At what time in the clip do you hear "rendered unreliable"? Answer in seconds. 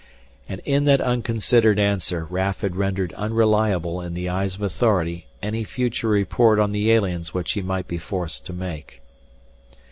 2.75-4.01